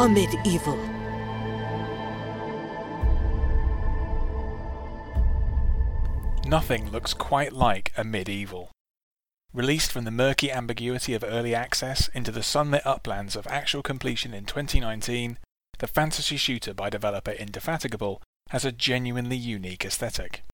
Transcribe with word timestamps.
amid 0.00 0.34
evil. 0.46 0.78
Nothing 6.46 6.90
looks 6.90 7.12
quite 7.12 7.52
like 7.52 7.92
Amid 7.98 8.30
Evil. 8.30 8.70
Released 9.52 9.92
from 9.92 10.04
the 10.04 10.10
murky 10.10 10.50
ambiguity 10.50 11.12
of 11.12 11.22
early 11.22 11.54
access 11.54 12.08
into 12.14 12.32
the 12.32 12.42
sunlit 12.42 12.86
uplands 12.86 13.36
of 13.36 13.46
actual 13.48 13.82
completion 13.82 14.32
in 14.32 14.46
2019, 14.46 15.36
the 15.80 15.86
fantasy 15.86 16.38
shooter 16.38 16.72
by 16.72 16.88
developer 16.88 17.32
Indefatigable 17.32 18.22
has 18.48 18.64
a 18.64 18.72
genuinely 18.72 19.36
unique 19.36 19.84
aesthetic. 19.84 20.44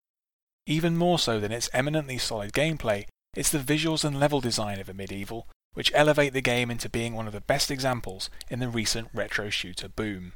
Even 0.67 0.97
more 0.97 1.21
so 1.21 1.39
than 1.39 1.53
its 1.53 1.71
eminently 1.73 2.19
solid 2.19 2.53
gameplay, 2.53 3.05
it's 3.37 3.51
the 3.51 3.59
visuals 3.59 4.05
and 4.05 4.19
level 4.19 4.41
design 4.41 4.81
of 4.81 4.89
Amid 4.89 5.13
Evil 5.13 5.47
which 5.77 5.93
elevate 5.95 6.33
the 6.33 6.41
game 6.41 6.71
into 6.71 6.89
being 6.89 7.13
one 7.13 7.27
of 7.27 7.35
the 7.35 7.41
best 7.43 7.71
examples 7.71 8.31
in 8.49 8.61
the 8.61 8.69
recent 8.69 9.09
retro 9.13 9.51
shooter 9.51 9.89
boom. 9.89 10.33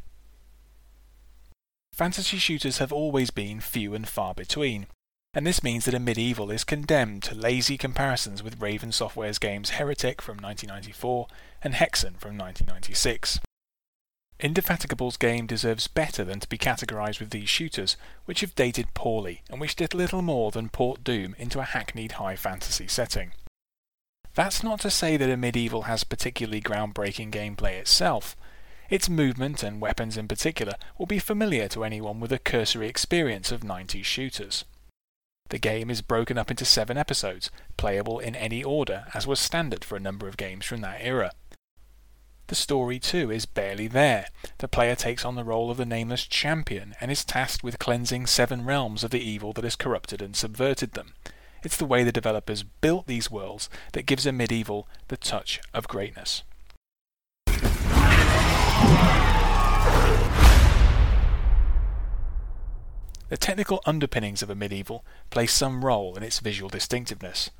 Fantasy 1.94 2.36
shooters 2.36 2.76
have 2.76 2.92
always 2.92 3.30
been 3.30 3.58
few 3.58 3.94
and 3.94 4.06
far 4.06 4.34
between, 4.34 4.86
and 5.32 5.46
this 5.46 5.62
means 5.62 5.86
that 5.86 5.94
Amid 5.94 6.18
Evil 6.18 6.50
is 6.50 6.62
condemned 6.62 7.22
to 7.22 7.34
lazy 7.34 7.78
comparisons 7.78 8.42
with 8.42 8.60
Raven 8.60 8.92
Software's 8.92 9.38
games 9.38 9.70
Heretic 9.70 10.20
from 10.20 10.36
1994 10.36 11.26
and 11.64 11.72
Hexen 11.72 12.18
from 12.18 12.36
1996. 12.36 13.40
Indefatigable's 14.40 15.16
game 15.16 15.46
deserves 15.46 15.86
better 15.86 16.22
than 16.22 16.40
to 16.40 16.48
be 16.48 16.58
categorized 16.58 17.18
with 17.18 17.30
these 17.30 17.48
shooters, 17.48 17.96
which 18.26 18.42
have 18.42 18.54
dated 18.54 18.92
poorly 18.92 19.40
and 19.48 19.58
which 19.58 19.76
did 19.76 19.94
little 19.94 20.20
more 20.20 20.50
than 20.50 20.68
port 20.68 21.02
Doom 21.02 21.34
into 21.38 21.60
a 21.60 21.64
hackneyed 21.64 22.12
high 22.12 22.36
fantasy 22.36 22.86
setting. 22.86 23.32
That's 24.34 24.62
not 24.62 24.80
to 24.80 24.90
say 24.90 25.16
that 25.16 25.30
Amid 25.30 25.56
Evil 25.56 25.82
has 25.82 26.04
particularly 26.04 26.60
groundbreaking 26.60 27.30
gameplay 27.30 27.74
itself. 27.74 28.36
Its 28.88 29.08
movement 29.08 29.62
and 29.62 29.80
weapons 29.80 30.16
in 30.16 30.28
particular 30.28 30.74
will 30.98 31.06
be 31.06 31.18
familiar 31.18 31.68
to 31.68 31.84
anyone 31.84 32.20
with 32.20 32.32
a 32.32 32.38
cursory 32.38 32.88
experience 32.88 33.52
of 33.52 33.60
90s 33.60 34.04
shooters. 34.04 34.64
The 35.48 35.58
game 35.58 35.90
is 35.90 36.00
broken 36.00 36.38
up 36.38 36.50
into 36.50 36.64
seven 36.64 36.96
episodes, 36.96 37.50
playable 37.76 38.20
in 38.20 38.36
any 38.36 38.62
order, 38.62 39.06
as 39.14 39.26
was 39.26 39.40
standard 39.40 39.84
for 39.84 39.96
a 39.96 40.00
number 40.00 40.28
of 40.28 40.36
games 40.36 40.64
from 40.64 40.80
that 40.82 41.00
era. 41.00 41.32
The 42.46 42.54
story, 42.54 42.98
too, 42.98 43.30
is 43.30 43.46
barely 43.46 43.86
there. 43.86 44.26
The 44.58 44.68
player 44.68 44.96
takes 44.96 45.24
on 45.24 45.36
the 45.36 45.44
role 45.44 45.70
of 45.70 45.76
the 45.76 45.86
nameless 45.86 46.24
champion 46.24 46.94
and 47.00 47.10
is 47.10 47.24
tasked 47.24 47.62
with 47.62 47.78
cleansing 47.78 48.26
seven 48.26 48.64
realms 48.64 49.04
of 49.04 49.10
the 49.10 49.20
evil 49.20 49.52
that 49.52 49.64
has 49.64 49.76
corrupted 49.76 50.20
and 50.20 50.34
subverted 50.34 50.92
them. 50.92 51.14
It's 51.62 51.76
the 51.76 51.84
way 51.84 52.04
the 52.04 52.12
developers 52.12 52.62
built 52.62 53.06
these 53.06 53.30
worlds 53.30 53.68
that 53.92 54.06
gives 54.06 54.24
Amid 54.24 54.50
Evil 54.50 54.88
the 55.08 55.18
touch 55.18 55.60
of 55.74 55.88
greatness. 55.88 56.42
The 63.28 63.36
technical 63.36 63.80
underpinnings 63.84 64.42
of 64.42 64.48
Amid 64.48 64.72
Evil 64.72 65.04
play 65.28 65.46
some 65.46 65.84
role 65.84 66.16
in 66.16 66.22
its 66.22 66.40
visual 66.40 66.70
distinctiveness. 66.70 67.50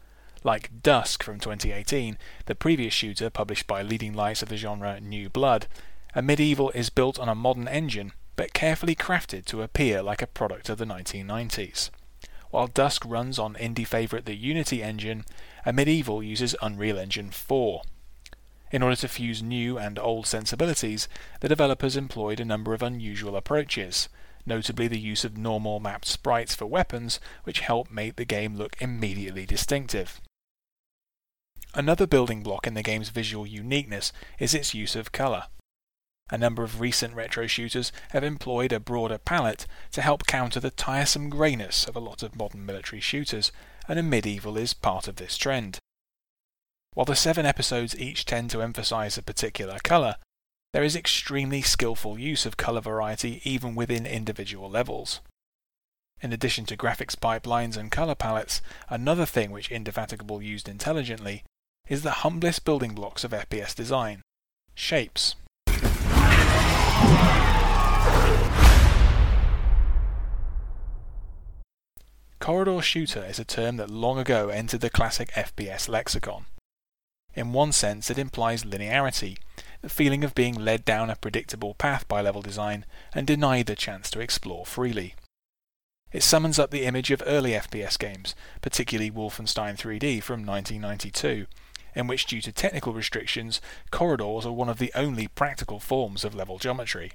Like 0.42 0.82
Dusk 0.82 1.22
from 1.22 1.38
2018, 1.38 2.16
the 2.46 2.54
previous 2.54 2.94
shooter 2.94 3.28
published 3.28 3.66
by 3.66 3.82
leading 3.82 4.14
lights 4.14 4.42
of 4.42 4.48
the 4.48 4.56
genre 4.56 4.98
New 4.98 5.28
Blood, 5.28 5.66
Amid 6.14 6.40
Evil 6.40 6.70
is 6.70 6.88
built 6.88 7.18
on 7.18 7.28
a 7.28 7.34
modern 7.34 7.68
engine 7.68 8.12
but 8.34 8.54
carefully 8.54 8.96
crafted 8.96 9.44
to 9.44 9.60
appear 9.60 10.02
like 10.02 10.22
a 10.22 10.26
product 10.26 10.70
of 10.70 10.78
the 10.78 10.86
1990s. 10.86 11.90
While 12.50 12.66
Dusk 12.66 13.04
runs 13.06 13.38
on 13.38 13.54
indie 13.54 13.86
favourite 13.86 14.24
the 14.24 14.34
Unity 14.34 14.82
engine, 14.82 15.24
Amid 15.64 15.88
Evil 15.88 16.22
uses 16.22 16.56
Unreal 16.60 16.98
Engine 16.98 17.30
4. 17.30 17.82
In 18.72 18.82
order 18.82 18.96
to 18.96 19.08
fuse 19.08 19.42
new 19.42 19.78
and 19.78 19.98
old 19.98 20.26
sensibilities, 20.26 21.08
the 21.40 21.48
developers 21.48 21.96
employed 21.96 22.40
a 22.40 22.44
number 22.44 22.74
of 22.74 22.82
unusual 22.82 23.36
approaches, 23.36 24.08
notably 24.44 24.88
the 24.88 24.98
use 24.98 25.24
of 25.24 25.36
normal 25.36 25.80
mapped 25.80 26.06
sprites 26.06 26.54
for 26.54 26.66
weapons, 26.66 27.20
which 27.44 27.60
help 27.60 27.90
make 27.90 28.16
the 28.16 28.24
game 28.24 28.56
look 28.56 28.76
immediately 28.80 29.46
distinctive. 29.46 30.20
Another 31.74 32.06
building 32.06 32.42
block 32.42 32.66
in 32.66 32.74
the 32.74 32.82
game's 32.82 33.10
visual 33.10 33.46
uniqueness 33.46 34.12
is 34.40 34.54
its 34.54 34.74
use 34.74 34.96
of 34.96 35.12
colour. 35.12 35.44
A 36.30 36.38
number 36.38 36.62
of 36.62 36.80
recent 36.80 37.14
retro 37.14 37.46
shooters 37.46 37.90
have 38.10 38.22
employed 38.22 38.72
a 38.72 38.78
broader 38.78 39.18
palette 39.18 39.66
to 39.92 40.00
help 40.00 40.26
counter 40.26 40.60
the 40.60 40.70
tiresome 40.70 41.28
greyness 41.28 41.84
of 41.84 41.96
a 41.96 42.00
lot 42.00 42.22
of 42.22 42.36
modern 42.36 42.64
military 42.64 43.00
shooters, 43.00 43.50
and 43.88 43.98
Amid 43.98 44.26
Evil 44.26 44.56
is 44.56 44.72
part 44.72 45.08
of 45.08 45.16
this 45.16 45.36
trend. 45.36 45.78
While 46.94 47.06
the 47.06 47.16
seven 47.16 47.46
episodes 47.46 47.98
each 47.98 48.24
tend 48.24 48.50
to 48.50 48.62
emphasize 48.62 49.18
a 49.18 49.22
particular 49.22 49.78
colour, 49.82 50.16
there 50.72 50.84
is 50.84 50.94
extremely 50.94 51.62
skillful 51.62 52.18
use 52.18 52.46
of 52.46 52.56
colour 52.56 52.80
variety 52.80 53.40
even 53.42 53.74
within 53.74 54.06
individual 54.06 54.70
levels. 54.70 55.20
In 56.20 56.32
addition 56.32 56.64
to 56.66 56.76
graphics 56.76 57.16
pipelines 57.16 57.76
and 57.76 57.90
colour 57.90 58.14
palettes, 58.14 58.60
another 58.88 59.26
thing 59.26 59.50
which 59.50 59.70
Indefatigable 59.70 60.42
used 60.42 60.68
intelligently 60.68 61.42
is 61.88 62.02
the 62.02 62.22
humblest 62.22 62.64
building 62.64 62.94
blocks 62.94 63.24
of 63.24 63.32
FPS 63.32 63.74
design 63.74 64.22
shapes. 64.76 65.34
Corridor 72.40 72.82
shooter 72.82 73.24
is 73.24 73.38
a 73.38 73.44
term 73.44 73.76
that 73.76 73.90
long 73.90 74.18
ago 74.18 74.48
entered 74.48 74.80
the 74.80 74.90
classic 74.90 75.30
FPS 75.32 75.88
lexicon. 75.88 76.46
In 77.34 77.52
one 77.52 77.70
sense, 77.70 78.10
it 78.10 78.18
implies 78.18 78.64
linearity, 78.64 79.38
the 79.82 79.88
feeling 79.88 80.24
of 80.24 80.34
being 80.34 80.54
led 80.54 80.84
down 80.84 81.10
a 81.10 81.16
predictable 81.16 81.74
path 81.74 82.08
by 82.08 82.20
level 82.20 82.42
design 82.42 82.86
and 83.14 83.26
denied 83.26 83.66
the 83.66 83.76
chance 83.76 84.10
to 84.10 84.20
explore 84.20 84.66
freely. 84.66 85.14
It 86.12 86.24
summons 86.24 86.58
up 86.58 86.70
the 86.70 86.86
image 86.86 87.10
of 87.12 87.22
early 87.24 87.52
FPS 87.52 87.98
games, 87.98 88.34
particularly 88.62 89.10
Wolfenstein 89.10 89.76
3D 89.76 90.22
from 90.22 90.44
1992, 90.44 91.46
in 91.94 92.06
which, 92.06 92.26
due 92.26 92.40
to 92.40 92.52
technical 92.52 92.92
restrictions, 92.92 93.60
corridors 93.90 94.46
are 94.46 94.52
one 94.52 94.68
of 94.68 94.78
the 94.78 94.92
only 94.94 95.28
practical 95.28 95.80
forms 95.80 96.24
of 96.24 96.34
level 96.34 96.58
geometry. 96.58 97.12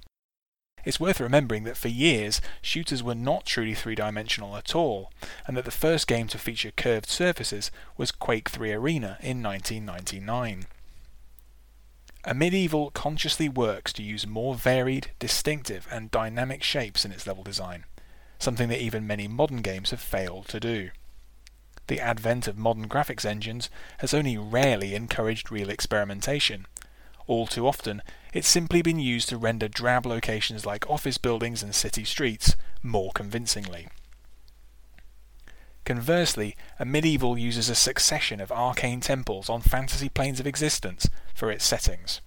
It's 0.83 0.99
worth 0.99 1.19
remembering 1.19 1.63
that 1.63 1.77
for 1.77 1.87
years, 1.87 2.39
shooters 2.61 3.01
were 3.01 3.15
not 3.15 3.45
truly 3.45 3.73
three 3.73 3.95
dimensional 3.95 4.55
at 4.55 4.75
all, 4.75 5.11
and 5.47 5.57
that 5.57 5.65
the 5.65 5.71
first 5.71 6.07
game 6.07 6.27
to 6.27 6.37
feature 6.37 6.71
curved 6.71 7.09
surfaces 7.09 7.71
was 7.97 8.11
Quake 8.11 8.49
3 8.49 8.71
Arena 8.73 9.17
in 9.21 9.41
1999. 9.41 10.65
Amid 12.23 12.53
Evil 12.53 12.91
consciously 12.91 13.49
works 13.49 13.93
to 13.93 14.03
use 14.03 14.27
more 14.27 14.55
varied, 14.55 15.11
distinctive, 15.17 15.87
and 15.91 16.11
dynamic 16.11 16.61
shapes 16.61 17.03
in 17.03 17.11
its 17.11 17.25
level 17.25 17.43
design, 17.43 17.85
something 18.37 18.69
that 18.69 18.81
even 18.81 19.07
many 19.07 19.27
modern 19.27 19.61
games 19.61 19.89
have 19.89 20.01
failed 20.01 20.47
to 20.49 20.59
do 20.59 20.91
the 21.88 22.00
advent 22.00 22.47
of 22.47 22.57
modern 22.57 22.88
graphics 22.88 23.25
engines 23.25 23.69
has 24.00 24.13
only 24.13 24.38
rarely 24.38 24.96
encouraged 24.96 25.51
real 25.51 25.69
experimentation. 25.69 26.66
All 27.28 27.47
too 27.47 27.68
often, 27.68 28.01
it's 28.34 28.47
simply 28.47 28.81
been 28.81 29.00
used 29.00 29.29
to 29.29 29.38
render 29.38 29.68
drab 29.68 30.06
locations 30.06 30.66
like 30.66 30.90
office 30.90 31.18
buildings 31.18 31.63
and 31.63 31.73
city 31.73 32.03
streets 32.03 32.56
more 32.84 33.12
convincingly. 33.13 33.88
Conversely, 35.85 36.56
Amid 36.79 37.06
Evil 37.06 37.38
uses 37.38 37.69
a 37.69 37.75
succession 37.75 38.41
of 38.41 38.52
arcane 38.52 39.02
temples 39.02 39.50
on 39.50 39.62
fantasy 39.62 40.09
planes 40.09 40.40
of 40.40 40.47
existence 40.47 41.08
for 41.34 41.52
its 41.52 41.64
settings. 41.64 42.22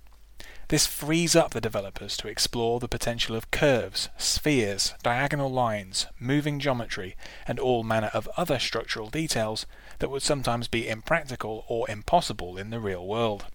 This 0.69 0.87
frees 0.87 1.35
up 1.35 1.53
the 1.53 1.63
developers 1.63 2.15
to 2.19 2.29
explore 2.29 2.79
the 2.79 2.89
potential 2.89 3.35
of 3.35 3.51
curves, 3.51 4.11
spheres, 4.19 4.93
diagonal 5.03 5.51
lines, 5.51 6.07
moving 6.21 6.61
geometry, 6.61 7.17
and 7.47 7.59
all 7.59 7.83
manner 7.83 8.11
of 8.13 8.29
other 8.37 8.59
structural 8.59 9.09
details 9.09 9.65
that 9.99 10.11
would 10.11 10.21
sometimes 10.21 10.69
be 10.69 10.87
impractical 10.87 11.65
or 11.69 11.91
impossible 11.91 12.59
in 12.59 12.69
the 12.69 12.81
real 12.81 13.07
world. 13.07 13.47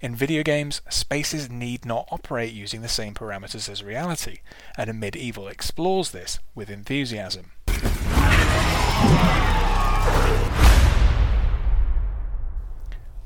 In 0.00 0.16
video 0.16 0.42
games, 0.42 0.80
spaces 0.88 1.50
need 1.50 1.84
not 1.84 2.08
operate 2.10 2.54
using 2.54 2.80
the 2.80 2.88
same 2.88 3.12
parameters 3.12 3.68
as 3.68 3.84
reality, 3.84 4.38
and 4.78 4.88
Amid 4.88 5.16
Evil 5.16 5.48
explores 5.48 6.12
this 6.12 6.38
with 6.54 6.70
enthusiasm. 6.70 7.52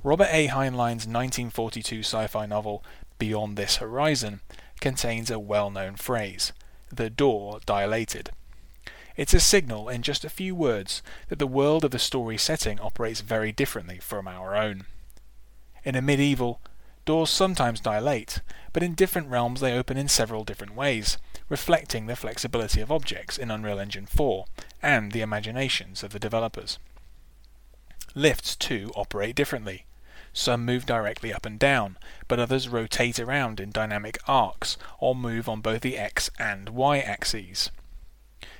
Robert 0.06 0.28
A. 0.30 0.46
Heinlein's 0.46 1.04
1942 1.04 1.98
sci-fi 2.04 2.46
novel 2.46 2.84
Beyond 3.18 3.56
This 3.56 3.78
Horizon 3.78 4.38
contains 4.80 5.32
a 5.32 5.40
well-known 5.40 5.96
phrase, 5.96 6.52
the 6.92 7.10
door 7.10 7.58
dilated. 7.66 8.30
It's 9.16 9.34
a 9.34 9.40
signal 9.40 9.88
in 9.88 10.02
just 10.02 10.24
a 10.24 10.30
few 10.30 10.54
words 10.54 11.02
that 11.28 11.40
the 11.40 11.46
world 11.48 11.84
of 11.84 11.90
the 11.90 11.98
story 11.98 12.38
setting 12.38 12.78
operates 12.78 13.20
very 13.20 13.50
differently 13.50 13.98
from 13.98 14.28
our 14.28 14.54
own. 14.54 14.84
In 15.82 15.96
Amid 15.96 16.20
Evil, 16.20 16.60
doors 17.04 17.30
sometimes 17.30 17.80
dilate, 17.80 18.42
but 18.72 18.84
in 18.84 18.94
different 18.94 19.28
realms 19.28 19.60
they 19.60 19.76
open 19.76 19.96
in 19.96 20.06
several 20.06 20.44
different 20.44 20.76
ways, 20.76 21.18
reflecting 21.48 22.06
the 22.06 22.14
flexibility 22.14 22.80
of 22.80 22.92
objects 22.92 23.36
in 23.36 23.50
Unreal 23.50 23.80
Engine 23.80 24.06
4 24.06 24.44
and 24.80 25.10
the 25.10 25.22
imaginations 25.22 26.04
of 26.04 26.12
the 26.12 26.20
developers. 26.20 26.78
Lifts 28.14 28.54
too 28.54 28.92
operate 28.94 29.34
differently. 29.34 29.84
Some 30.38 30.66
move 30.66 30.84
directly 30.84 31.32
up 31.32 31.46
and 31.46 31.58
down, 31.58 31.96
but 32.28 32.38
others 32.38 32.68
rotate 32.68 33.18
around 33.18 33.58
in 33.58 33.70
dynamic 33.70 34.18
arcs 34.28 34.76
or 35.00 35.16
move 35.16 35.48
on 35.48 35.62
both 35.62 35.80
the 35.80 35.96
X 35.96 36.28
and 36.38 36.68
Y 36.68 36.98
axes. 36.98 37.70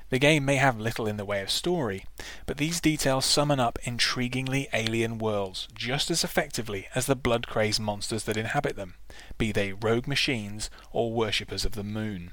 The 0.08 0.19
game 0.19 0.46
may 0.46 0.56
have 0.56 0.81
little 0.81 1.06
in 1.06 1.19
the 1.19 1.26
way 1.26 1.43
of 1.43 1.50
story, 1.50 2.06
but 2.46 2.56
these 2.56 2.81
details 2.81 3.26
summon 3.26 3.61
up 3.61 3.78
intriguingly 3.82 4.69
alien 4.73 5.19
worlds 5.19 5.69
just 5.75 6.11
as 6.11 6.25
effectively 6.25 6.88
as 6.94 7.05
the 7.05 7.14
blood-crazed 7.14 7.79
monsters 7.79 8.25
that 8.25 8.38
inhabit 8.38 8.76
them, 8.76 8.94
be 9.37 9.52
they 9.52 9.75
rogue 9.75 10.06
machines 10.06 10.70
or 10.93 11.12
worshippers 11.12 11.67
of 11.67 11.72
the 11.72 11.84
moon. 11.84 12.31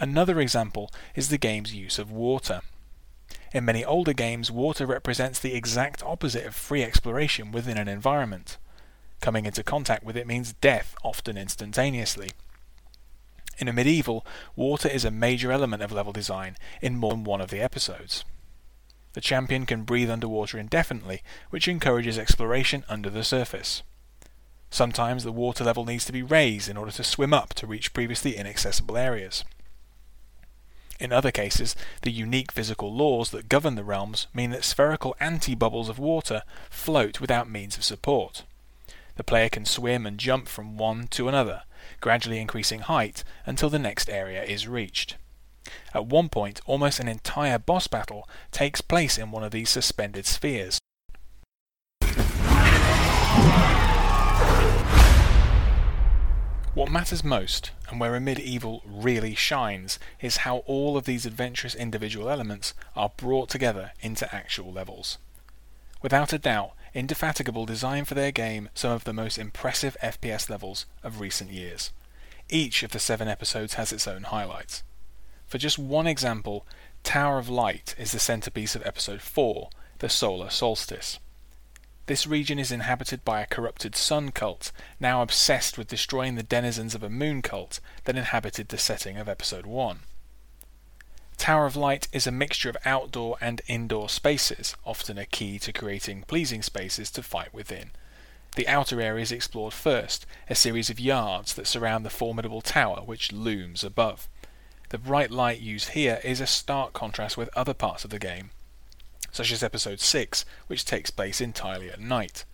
Another 0.00 0.40
example 0.40 0.90
is 1.14 1.28
the 1.28 1.38
game's 1.38 1.72
use 1.72 2.00
of 2.00 2.10
water. 2.10 2.62
In 3.52 3.66
many 3.66 3.84
older 3.84 4.14
games, 4.14 4.50
water 4.50 4.86
represents 4.86 5.38
the 5.38 5.54
exact 5.54 6.02
opposite 6.02 6.46
of 6.46 6.54
free 6.54 6.82
exploration 6.82 7.52
within 7.52 7.76
an 7.76 7.88
environment. 7.88 8.56
Coming 9.20 9.44
into 9.44 9.62
contact 9.62 10.04
with 10.04 10.16
it 10.16 10.26
means 10.26 10.54
death, 10.54 10.94
often 11.04 11.36
instantaneously. 11.36 12.30
In 13.58 13.68
Amid 13.68 13.86
Evil, 13.86 14.26
water 14.56 14.88
is 14.88 15.04
a 15.04 15.10
major 15.10 15.52
element 15.52 15.82
of 15.82 15.92
level 15.92 16.12
design 16.12 16.56
in 16.80 16.96
more 16.96 17.12
than 17.12 17.24
one 17.24 17.42
of 17.42 17.50
the 17.50 17.60
episodes. 17.60 18.24
The 19.12 19.20
champion 19.20 19.66
can 19.66 19.84
breathe 19.84 20.10
underwater 20.10 20.58
indefinitely, 20.58 21.22
which 21.50 21.68
encourages 21.68 22.18
exploration 22.18 22.84
under 22.88 23.10
the 23.10 23.22
surface. 23.22 23.82
Sometimes 24.70 25.22
the 25.22 25.30
water 25.32 25.62
level 25.62 25.84
needs 25.84 26.06
to 26.06 26.12
be 26.12 26.22
raised 26.22 26.70
in 26.70 26.78
order 26.78 26.92
to 26.92 27.04
swim 27.04 27.34
up 27.34 27.52
to 27.54 27.66
reach 27.66 27.92
previously 27.92 28.36
inaccessible 28.36 28.96
areas. 28.96 29.44
In 31.00 31.12
other 31.12 31.32
cases, 31.32 31.74
the 32.02 32.12
unique 32.12 32.52
physical 32.52 32.94
laws 32.94 33.30
that 33.30 33.48
govern 33.48 33.74
the 33.74 33.84
realms 33.84 34.26
mean 34.32 34.50
that 34.50 34.64
spherical 34.64 35.16
anti-bubbles 35.18 35.88
of 35.88 35.98
water 35.98 36.42
float 36.70 37.20
without 37.20 37.50
means 37.50 37.76
of 37.76 37.84
support. 37.84 38.44
The 39.16 39.24
player 39.24 39.48
can 39.48 39.64
swim 39.64 40.06
and 40.06 40.18
jump 40.18 40.48
from 40.48 40.78
one 40.78 41.08
to 41.08 41.28
another, 41.28 41.62
gradually 42.00 42.40
increasing 42.40 42.80
height 42.80 43.24
until 43.46 43.68
the 43.68 43.78
next 43.78 44.08
area 44.08 44.42
is 44.44 44.68
reached. 44.68 45.16
At 45.94 46.06
one 46.06 46.28
point, 46.28 46.60
almost 46.66 46.98
an 46.98 47.08
entire 47.08 47.58
boss 47.58 47.86
battle 47.86 48.28
takes 48.50 48.80
place 48.80 49.18
in 49.18 49.30
one 49.30 49.44
of 49.44 49.52
these 49.52 49.70
suspended 49.70 50.26
spheres. 50.26 50.78
What 56.74 56.90
matters 56.90 57.22
most, 57.22 57.70
and 57.88 58.00
where 58.00 58.14
Amid 58.14 58.38
Evil 58.38 58.82
really 58.86 59.34
shines, 59.34 59.98
is 60.20 60.38
how 60.38 60.58
all 60.58 60.96
of 60.96 61.04
these 61.04 61.26
adventurous 61.26 61.74
individual 61.74 62.30
elements 62.30 62.72
are 62.96 63.12
brought 63.16 63.50
together 63.50 63.92
into 64.00 64.32
actual 64.34 64.72
levels. 64.72 65.18
Without 66.00 66.32
a 66.32 66.38
doubt, 66.38 66.72
Indefatigable 66.94 67.64
design 67.64 68.04
for 68.04 68.14
their 68.14 68.32
game 68.32 68.68
some 68.74 68.92
of 68.92 69.04
the 69.04 69.14
most 69.14 69.38
impressive 69.38 69.96
FPS 70.02 70.50
levels 70.50 70.84
of 71.02 71.20
recent 71.20 71.50
years. 71.50 71.90
Each 72.50 72.82
of 72.82 72.90
the 72.90 72.98
seven 72.98 73.28
episodes 73.28 73.74
has 73.74 73.92
its 73.92 74.06
own 74.06 74.24
highlights. 74.24 74.82
For 75.46 75.56
just 75.56 75.78
one 75.78 76.06
example, 76.06 76.66
Tower 77.02 77.38
of 77.38 77.48
Light 77.48 77.94
is 77.98 78.12
the 78.12 78.18
centerpiece 78.18 78.76
of 78.76 78.86
episode 78.86 79.22
4, 79.22 79.70
The 80.00 80.10
Solar 80.10 80.50
Solstice. 80.50 81.18
This 82.06 82.26
region 82.26 82.58
is 82.58 82.72
inhabited 82.72 83.24
by 83.24 83.40
a 83.40 83.46
corrupted 83.46 83.94
sun 83.94 84.32
cult, 84.32 84.72
now 84.98 85.22
obsessed 85.22 85.78
with 85.78 85.86
destroying 85.86 86.34
the 86.34 86.42
denizens 86.42 86.96
of 86.96 87.04
a 87.04 87.08
moon 87.08 87.42
cult 87.42 87.78
that 88.04 88.16
inhabited 88.16 88.68
the 88.68 88.78
setting 88.78 89.18
of 89.18 89.28
episode 89.28 89.66
1. 89.66 90.00
Tower 91.36 91.66
of 91.66 91.76
Light 91.76 92.08
is 92.12 92.26
a 92.26 92.32
mixture 92.32 92.68
of 92.68 92.76
outdoor 92.84 93.36
and 93.40 93.62
indoor 93.68 94.08
spaces, 94.08 94.74
often 94.84 95.16
a 95.16 95.26
key 95.26 95.60
to 95.60 95.72
creating 95.72 96.24
pleasing 96.26 96.60
spaces 96.62 97.08
to 97.12 97.22
fight 97.22 97.54
within. 97.54 97.92
The 98.56 98.68
outer 98.68 99.00
area 99.00 99.22
is 99.22 99.32
explored 99.32 99.72
first, 99.72 100.26
a 100.50 100.56
series 100.56 100.90
of 100.90 101.00
yards 101.00 101.54
that 101.54 101.68
surround 101.68 102.04
the 102.04 102.10
formidable 102.10 102.62
tower 102.62 103.02
which 103.04 103.32
looms 103.32 103.84
above. 103.84 104.28
The 104.88 104.98
bright 104.98 105.30
light 105.30 105.60
used 105.60 105.90
here 105.90 106.20
is 106.24 106.40
a 106.40 106.46
stark 106.48 106.92
contrast 106.92 107.36
with 107.36 107.48
other 107.56 107.74
parts 107.74 108.04
of 108.04 108.10
the 108.10 108.18
game, 108.18 108.50
such 109.30 109.52
as 109.52 109.62
episode 109.62 110.00
6, 110.00 110.44
which 110.66 110.84
takes 110.84 111.10
place 111.10 111.40
entirely 111.40 111.90
at 111.90 112.00
night. 112.00 112.44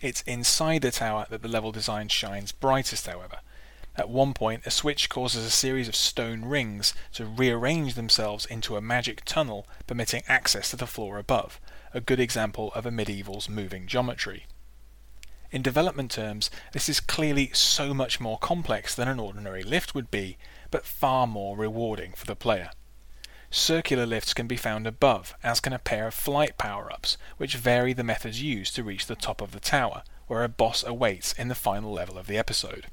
It's 0.00 0.22
inside 0.22 0.82
the 0.82 0.90
tower 0.90 1.26
that 1.30 1.42
the 1.42 1.48
level 1.48 1.72
design 1.72 2.08
shines 2.08 2.52
brightest, 2.52 3.06
however, 3.06 3.38
at 3.94 4.08
one 4.08 4.32
point, 4.32 4.66
a 4.66 4.70
switch 4.70 5.10
causes 5.10 5.44
a 5.44 5.50
series 5.50 5.86
of 5.86 5.94
stone 5.94 6.46
rings 6.46 6.94
to 7.12 7.26
rearrange 7.26 7.94
themselves 7.94 8.46
into 8.46 8.76
a 8.76 8.80
magic 8.80 9.22
tunnel 9.24 9.66
permitting 9.86 10.22
access 10.26 10.70
to 10.70 10.76
the 10.76 10.86
floor 10.86 11.18
above, 11.18 11.60
a 11.92 12.00
good 12.00 12.18
example 12.18 12.72
of 12.74 12.86
Amid 12.86 13.10
Evil's 13.10 13.50
moving 13.50 13.86
geometry. 13.86 14.46
In 15.50 15.60
development 15.60 16.10
terms, 16.10 16.50
this 16.72 16.88
is 16.88 17.00
clearly 17.00 17.50
so 17.52 17.92
much 17.92 18.18
more 18.18 18.38
complex 18.38 18.94
than 18.94 19.08
an 19.08 19.20
ordinary 19.20 19.62
lift 19.62 19.94
would 19.94 20.10
be, 20.10 20.38
but 20.70 20.86
far 20.86 21.26
more 21.26 21.54
rewarding 21.54 22.12
for 22.12 22.24
the 22.24 22.34
player. 22.34 22.70
Circular 23.54 24.06
lifts 24.06 24.32
can 24.32 24.46
be 24.46 24.56
found 24.56 24.86
above, 24.86 25.34
as 25.42 25.60
can 25.60 25.74
a 25.74 25.78
pair 25.78 26.06
of 26.06 26.14
flight 26.14 26.56
power-ups, 26.56 27.18
which 27.36 27.56
vary 27.56 27.92
the 27.92 28.02
methods 28.02 28.42
used 28.42 28.74
to 28.74 28.82
reach 28.82 29.04
the 29.04 29.14
top 29.14 29.42
of 29.42 29.52
the 29.52 29.60
tower, 29.60 30.04
where 30.26 30.42
a 30.42 30.48
boss 30.48 30.82
awaits 30.82 31.34
in 31.34 31.48
the 31.48 31.54
final 31.54 31.92
level 31.92 32.16
of 32.16 32.26
the 32.26 32.38
episode. 32.38 32.86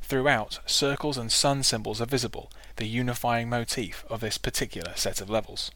Throughout, 0.00 0.60
circles 0.64 1.18
and 1.18 1.30
sun 1.30 1.62
symbols 1.62 2.00
are 2.00 2.06
visible, 2.06 2.50
the 2.76 2.88
unifying 2.88 3.50
motif 3.50 4.06
of 4.08 4.20
this 4.20 4.38
particular 4.38 4.94
set 4.96 5.20
of 5.20 5.28
levels. 5.28 5.70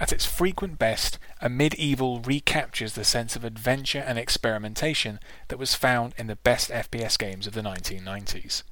At 0.00 0.12
its 0.12 0.26
frequent 0.26 0.78
best, 0.78 1.18
Amid 1.40 1.74
Evil 1.74 2.20
recaptures 2.20 2.94
the 2.94 3.04
sense 3.04 3.36
of 3.36 3.44
adventure 3.44 4.00
and 4.00 4.18
experimentation 4.18 5.20
that 5.48 5.58
was 5.58 5.76
found 5.76 6.14
in 6.18 6.26
the 6.26 6.36
best 6.36 6.70
FPS 6.70 7.16
games 7.16 7.46
of 7.46 7.52
the 7.52 7.62
1990s. 7.62 8.64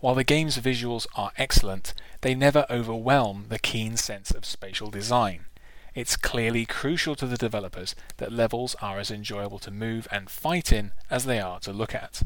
While 0.00 0.14
the 0.14 0.24
game's 0.24 0.58
visuals 0.58 1.06
are 1.16 1.32
excellent, 1.36 1.94
they 2.20 2.34
never 2.34 2.66
overwhelm 2.70 3.46
the 3.48 3.58
keen 3.58 3.96
sense 3.96 4.30
of 4.30 4.44
spatial 4.44 4.90
design. 4.90 5.46
It's 5.94 6.16
clearly 6.16 6.66
crucial 6.66 7.16
to 7.16 7.26
the 7.26 7.38
developers 7.38 7.96
that 8.18 8.30
levels 8.30 8.76
are 8.80 9.00
as 9.00 9.10
enjoyable 9.10 9.58
to 9.60 9.70
move 9.70 10.06
and 10.12 10.30
fight 10.30 10.70
in 10.70 10.92
as 11.10 11.24
they 11.24 11.40
are 11.40 11.58
to 11.60 11.72
look 11.72 11.94
at. 11.94 12.22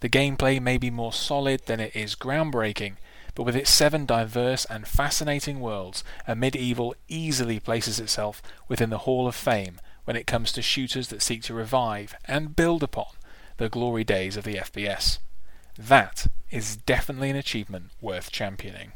The 0.00 0.10
gameplay 0.10 0.60
may 0.60 0.76
be 0.76 0.90
more 0.90 1.12
solid 1.12 1.62
than 1.64 1.80
it 1.80 1.96
is 1.96 2.16
groundbreaking, 2.16 2.96
but 3.34 3.42
with 3.42 3.56
its 3.56 3.70
seven 3.70 4.06
diverse 4.06 4.64
and 4.66 4.86
fascinating 4.86 5.60
worlds, 5.60 6.04
Amid 6.26 6.56
Evil 6.56 6.94
easily 7.08 7.58
places 7.58 7.98
itself 7.98 8.42
within 8.68 8.90
the 8.90 8.98
Hall 8.98 9.26
of 9.26 9.34
Fame 9.34 9.80
when 10.04 10.16
it 10.16 10.26
comes 10.26 10.52
to 10.52 10.62
shooters 10.62 11.08
that 11.08 11.22
seek 11.22 11.42
to 11.42 11.54
revive 11.54 12.14
and 12.26 12.56
build 12.56 12.82
upon 12.82 13.06
the 13.56 13.68
glory 13.68 14.04
days 14.04 14.36
of 14.36 14.44
the 14.44 14.56
FPS. 14.56 15.18
That 15.78 16.28
is 16.50 16.76
definitely 16.76 17.30
an 17.30 17.36
achievement 17.36 17.90
worth 18.00 18.30
championing. 18.30 18.92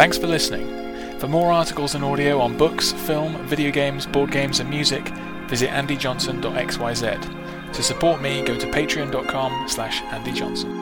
Thanks 0.00 0.16
for 0.16 0.28
listening. 0.28 1.18
For 1.18 1.28
more 1.28 1.52
articles 1.52 1.94
and 1.94 2.02
audio 2.02 2.40
on 2.40 2.56
books, 2.56 2.90
film, 2.90 3.36
video 3.46 3.70
games, 3.70 4.06
board 4.06 4.30
games, 4.30 4.58
and 4.58 4.70
music, 4.70 5.06
visit 5.46 5.68
andyjohnson.xyz. 5.68 7.72
To 7.74 7.82
support 7.82 8.22
me, 8.22 8.42
go 8.42 8.58
to 8.58 8.66
patreon.com 8.68 9.68
slash 9.68 10.00
andyjohnson. 10.04 10.79